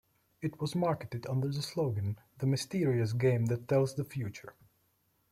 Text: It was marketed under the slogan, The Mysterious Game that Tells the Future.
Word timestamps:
It 0.41 0.59
was 0.59 0.73
marketed 0.73 1.27
under 1.29 1.49
the 1.49 1.61
slogan, 1.61 2.17
The 2.39 2.47
Mysterious 2.47 3.13
Game 3.13 3.45
that 3.45 3.67
Tells 3.67 3.93
the 3.93 4.03
Future. 4.03 4.55